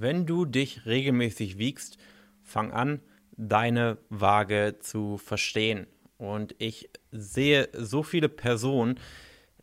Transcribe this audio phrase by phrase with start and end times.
[0.00, 1.98] wenn du dich regelmäßig wiegst,
[2.42, 3.00] fang an,
[3.36, 5.86] deine Waage zu verstehen.
[6.18, 8.98] Und ich sehe so viele Personen,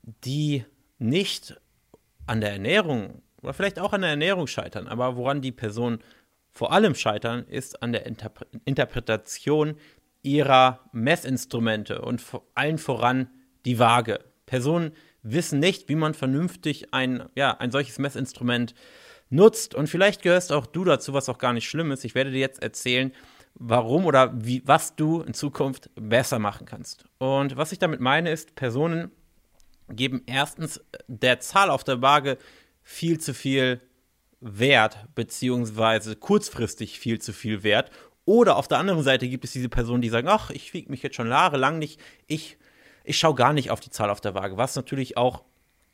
[0.04, 0.66] die
[0.98, 1.60] nicht
[2.26, 6.00] an der Ernährung oder vielleicht auch an der Ernährung scheitern, aber woran die Personen
[6.52, 9.76] vor allem scheitern, ist an der Interpre Interpretation
[10.22, 13.30] ihrer Messinstrumente und vor allen voran
[13.66, 14.20] die Waage.
[14.46, 14.92] Personen
[15.24, 18.74] wissen nicht, wie man vernünftig ein, ja, ein solches Messinstrument
[19.30, 19.76] nutzt.
[19.76, 22.06] Und vielleicht gehörst auch du dazu, was auch gar nicht schlimm ist.
[22.06, 23.12] Ich werde dir jetzt erzählen,
[23.56, 27.06] warum oder wie, was du in Zukunft besser machen kannst.
[27.18, 29.12] Und was ich damit meine, ist, Personen
[29.90, 32.38] geben erstens der Zahl auf der Waage
[32.84, 33.82] viel zu viel
[34.40, 37.92] Wert, beziehungsweise kurzfristig viel zu viel Wert.
[38.26, 41.02] Oder auf der anderen Seite gibt es diese Personen, die sagen, ach, ich wiege mich
[41.02, 42.58] jetzt schon jahrelang nicht, ich,
[43.04, 45.44] ich schaue gar nicht auf die Zahl auf der Waage, was natürlich auch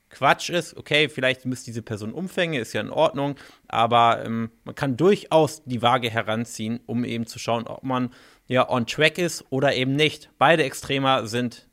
[0.09, 0.77] Quatsch ist.
[0.77, 3.35] Okay, vielleicht misst diese Person Umfänge, ist ja in Ordnung,
[3.67, 8.11] aber ähm, man kann durchaus die Waage heranziehen, um eben zu schauen, ob man
[8.47, 10.29] ja on track ist oder eben nicht.
[10.37, 11.67] Beide Extremer sind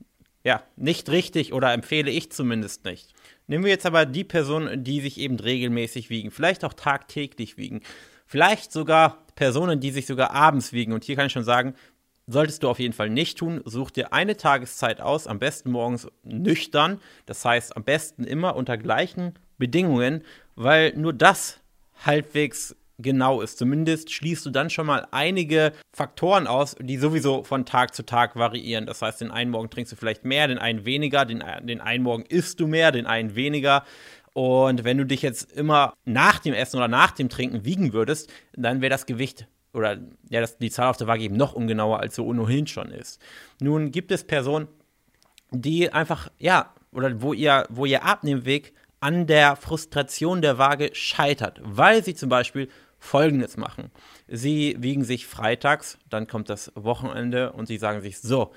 [0.45, 3.15] ja nicht richtig oder empfehle ich zumindest nicht.
[3.47, 7.83] Nehmen wir jetzt aber die Personen, die sich eben regelmäßig wiegen, vielleicht auch tagtäglich wiegen,
[8.27, 10.93] vielleicht sogar Personen, die sich sogar abends wiegen.
[10.93, 11.75] Und hier kann ich schon sagen,
[12.27, 13.61] solltest du auf jeden Fall nicht tun.
[13.65, 17.01] Such dir eine Tageszeit aus, am besten morgens nüchtern.
[17.27, 20.23] Das heißt, am besten immer unter gleichen Bedingungen,
[20.55, 21.61] weil nur das
[22.05, 23.59] halbwegs genau ist.
[23.59, 28.37] Zumindest schließt du dann schon mal einige Faktoren aus, die sowieso von Tag zu Tag
[28.37, 28.87] variieren.
[28.87, 32.05] Das heißt, den einen Morgen trinkst du vielleicht mehr, den einen weniger, den, den einen
[32.05, 33.84] Morgen isst du mehr, den einen weniger.
[34.34, 38.33] Und wenn du dich jetzt immer nach dem Essen oder nach dem Trinken wiegen würdest,
[38.55, 42.01] dann wäre das Gewicht oder ja, das, die Zahl auf der Waage eben noch ungenauer,
[42.01, 43.20] als so ohnehin schon ist.
[43.61, 44.69] Nun gibt es Personen,
[45.51, 51.61] die einfach, ja, oder wo ihr, wo ihr Abnehmweg an der Frustration der Waage scheitert,
[51.62, 53.91] weil sie zum Beispiel Folgendes machen.
[54.28, 58.53] Sie wiegen sich freitags, dann kommt das Wochenende und sie sagen sich, so,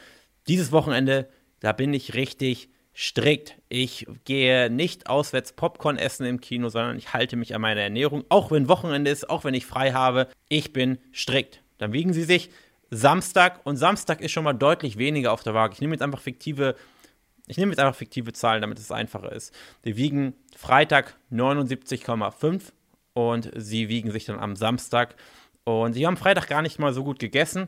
[0.47, 1.27] dieses Wochenende,
[1.61, 3.55] da bin ich richtig strikt.
[3.69, 8.23] Ich gehe nicht auswärts Popcorn essen im Kino, sondern ich halte mich an meine Ernährung,
[8.29, 10.27] auch wenn Wochenende ist, auch wenn ich frei habe.
[10.47, 11.61] Ich bin strikt.
[11.77, 12.49] Dann wiegen sie sich
[12.89, 15.73] Samstag und Samstag ist schon mal deutlich weniger auf der Waage.
[15.73, 16.75] Ich nehme jetzt einfach fiktive
[17.47, 19.53] ich nehme jetzt einfach fiktive Zahlen, damit es einfacher ist.
[19.83, 22.71] Die wiegen Freitag 79,5
[23.13, 25.15] und sie wiegen sich dann am Samstag.
[25.63, 27.67] Und sie haben Freitag gar nicht mal so gut gegessen.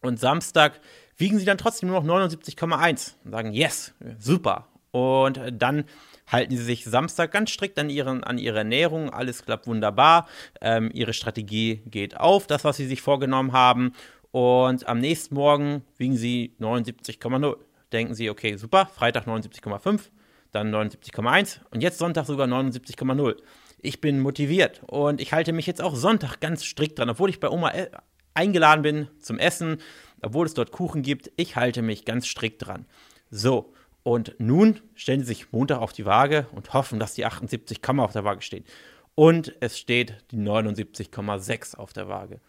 [0.00, 0.80] Und Samstag
[1.16, 4.68] wiegen sie dann trotzdem nur noch 79,1 und sagen, yes, super.
[4.90, 5.84] Und dann
[6.26, 9.10] halten sie sich Samstag ganz strikt an, ihren, an ihre Ernährung.
[9.10, 10.26] Alles klappt wunderbar.
[10.60, 13.92] Ähm, ihre Strategie geht auf, das, was sie sich vorgenommen haben.
[14.30, 17.56] Und am nächsten Morgen wiegen sie 79,0.
[17.92, 20.10] Denken sie, okay, super, Freitag 79,5,
[20.52, 23.36] dann 79,1 und jetzt Sonntag sogar 79,0.
[23.80, 27.40] Ich bin motiviert und ich halte mich jetzt auch Sonntag ganz strikt dran, obwohl ich
[27.40, 27.72] bei Oma
[28.38, 29.78] eingeladen bin zum Essen
[30.22, 31.30] obwohl es dort Kuchen gibt.
[31.36, 32.86] Ich halte mich ganz strikt dran.
[33.30, 33.72] So,
[34.02, 38.12] und nun stellen sie sich Montag auf die Waage und hoffen, dass die 78, auf
[38.12, 38.66] der Waage steht.
[39.14, 42.40] Und es steht die 79,6 auf der Waage.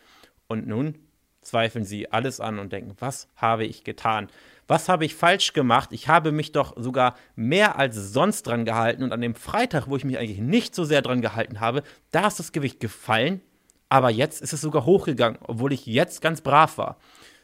[0.47, 0.95] Und nun
[1.41, 4.27] zweifeln sie alles an und denken, was habe ich getan?
[4.67, 5.89] Was habe ich falsch gemacht?
[5.93, 9.95] Ich habe mich doch sogar mehr als sonst dran gehalten und an dem Freitag, wo
[9.95, 13.41] ich mich eigentlich nicht so sehr dran gehalten habe, da ist das Gewicht gefallen,
[13.89, 16.97] aber jetzt ist es sogar hochgegangen, obwohl ich jetzt ganz brav war.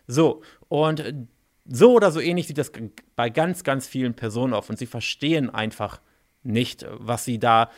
[0.07, 1.27] So, und
[1.65, 2.71] so oder so ähnlich sieht das
[3.15, 5.99] bei ganz, ganz vielen Personen auf und sie verstehen einfach
[6.43, 7.71] nicht, was sie da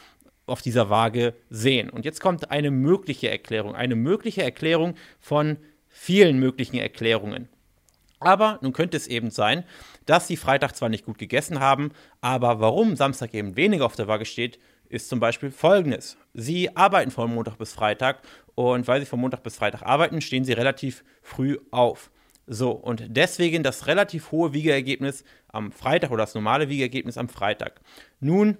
[0.45, 1.89] auf dieser Waage sehen.
[1.89, 5.57] Und jetzt kommt eine mögliche Erklärung, eine mögliche Erklärung von
[5.87, 7.47] vielen möglichen Erklärungen.
[8.19, 9.63] Aber nun könnte es eben sein,
[10.05, 14.07] dass sie Freitag zwar nicht gut gegessen haben, aber warum Samstag eben weniger auf der
[14.07, 16.17] Waage steht, ist zum Beispiel folgendes.
[16.33, 18.21] Sie arbeiten von Montag bis Freitag
[18.57, 22.09] und weil sie von Montag bis Freitag arbeiten, stehen sie relativ früh auf.
[22.47, 27.81] So, und deswegen das relativ hohe Wiegeergebnis am Freitag oder das normale Wiegeergebnis am Freitag.
[28.19, 28.57] Nun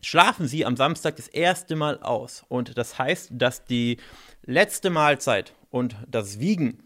[0.00, 2.46] schlafen Sie am Samstag das erste Mal aus.
[2.48, 3.98] Und das heißt, dass die
[4.42, 6.82] letzte Mahlzeit und das Wiegen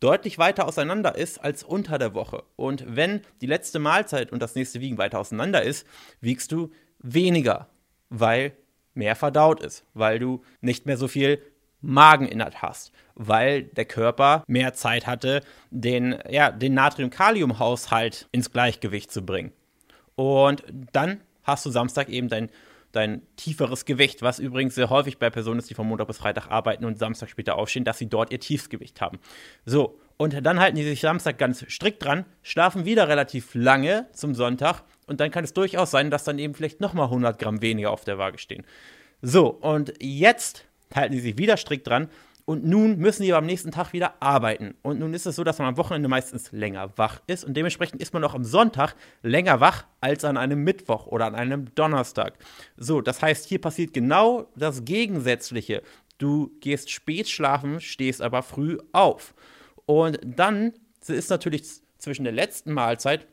[0.00, 2.42] deutlich weiter auseinander ist als unter der Woche.
[2.56, 5.86] Und wenn die letzte Mahlzeit und das nächste Wiegen weiter auseinander ist,
[6.20, 7.68] wiegst du weniger,
[8.08, 8.56] weil
[8.94, 11.40] mehr verdaut ist, weil du nicht mehr so viel
[11.82, 19.22] Mageninhalt hast, weil der Körper mehr Zeit hatte, den, ja, den Natrium-Kalium-Haushalt ins Gleichgewicht zu
[19.22, 19.52] bringen.
[20.14, 20.62] Und
[20.92, 22.50] dann hast du Samstag eben dein,
[22.92, 26.48] dein tieferes Gewicht, was übrigens sehr häufig bei Personen ist, die von Montag bis Freitag
[26.48, 29.18] arbeiten und Samstag später aufstehen, dass sie dort ihr Tiefsgewicht haben.
[29.64, 34.34] So, und dann halten die sich Samstag ganz strikt dran, schlafen wieder relativ lange zum
[34.34, 37.90] Sonntag und dann kann es durchaus sein, dass dann eben vielleicht nochmal 100 Gramm weniger
[37.90, 38.64] auf der Waage stehen.
[39.20, 42.08] So, und jetzt halten sie sich wieder strikt dran.
[42.44, 44.74] Und nun müssen sie aber am nächsten Tag wieder arbeiten.
[44.82, 47.44] Und nun ist es so, dass man am Wochenende meistens länger wach ist.
[47.44, 51.36] Und dementsprechend ist man auch am Sonntag länger wach als an einem Mittwoch oder an
[51.36, 52.34] einem Donnerstag.
[52.76, 55.82] So, das heißt, hier passiert genau das Gegensätzliche.
[56.18, 59.34] Du gehst spät schlafen, stehst aber früh auf.
[59.86, 60.72] Und dann
[61.06, 61.62] ist natürlich
[61.98, 63.26] zwischen der letzten Mahlzeit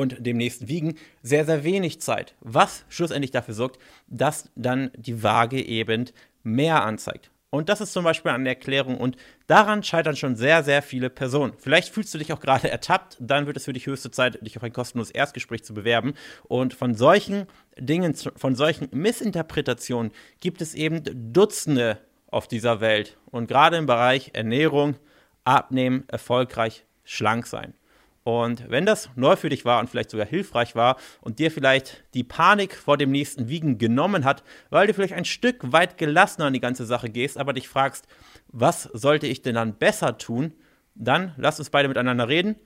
[0.00, 2.34] und dem nächsten Wiegen sehr, sehr wenig Zeit.
[2.40, 6.06] Was schlussendlich dafür sorgt, dass dann die Waage eben
[6.42, 7.30] mehr anzeigt.
[7.50, 9.16] Und das ist zum Beispiel eine Erklärung und
[9.48, 11.52] daran scheitern schon sehr, sehr viele Personen.
[11.58, 14.56] Vielleicht fühlst du dich auch gerade ertappt, dann wird es für dich höchste Zeit, dich
[14.56, 16.14] auf ein kostenloses Erstgespräch zu bewerben.
[16.44, 21.02] Und von solchen Dingen, von solchen Missinterpretationen gibt es eben
[21.32, 21.98] Dutzende
[22.28, 23.18] auf dieser Welt.
[23.26, 24.94] Und gerade im Bereich Ernährung,
[25.42, 27.74] Abnehmen, erfolgreich, schlank sein.
[28.22, 32.04] Und wenn das neu für dich war und vielleicht sogar hilfreich war und dir vielleicht
[32.12, 36.46] die Panik vor dem nächsten Wiegen genommen hat, weil du vielleicht ein Stück weit gelassener
[36.46, 38.06] an die ganze Sache gehst, aber dich fragst,
[38.48, 40.52] was sollte ich denn dann besser tun,
[40.94, 42.56] dann lass uns beide miteinander reden.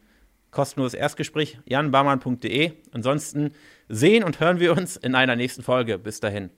[0.51, 2.73] Kostenloses Erstgespräch, janbarmann.de.
[2.93, 3.53] Ansonsten
[3.89, 5.99] sehen und hören wir uns in einer nächsten Folge.
[5.99, 6.51] Bis dahin.